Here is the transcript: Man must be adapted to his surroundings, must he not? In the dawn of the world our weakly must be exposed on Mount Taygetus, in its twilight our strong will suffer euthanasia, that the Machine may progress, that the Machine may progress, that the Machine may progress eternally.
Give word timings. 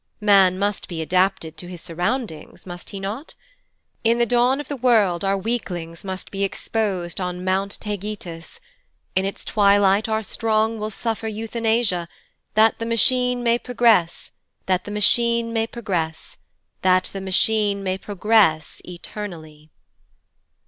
Man 0.19 0.57
must 0.57 0.87
be 0.87 0.99
adapted 0.99 1.57
to 1.57 1.67
his 1.67 1.79
surroundings, 1.79 2.65
must 2.65 2.89
he 2.89 2.99
not? 2.99 3.35
In 4.03 4.17
the 4.17 4.25
dawn 4.25 4.59
of 4.59 4.67
the 4.67 4.75
world 4.75 5.23
our 5.23 5.37
weakly 5.37 5.85
must 6.03 6.31
be 6.31 6.43
exposed 6.43 7.21
on 7.21 7.43
Mount 7.43 7.77
Taygetus, 7.79 8.59
in 9.15 9.25
its 9.25 9.45
twilight 9.45 10.09
our 10.09 10.23
strong 10.23 10.79
will 10.79 10.89
suffer 10.89 11.27
euthanasia, 11.27 12.09
that 12.55 12.79
the 12.79 12.85
Machine 12.87 13.43
may 13.43 13.59
progress, 13.59 14.31
that 14.65 14.85
the 14.85 14.91
Machine 14.91 15.53
may 15.53 15.67
progress, 15.67 16.35
that 16.81 17.03
the 17.13 17.21
Machine 17.21 17.83
may 17.83 17.99
progress 17.99 18.81
eternally. 18.83 19.69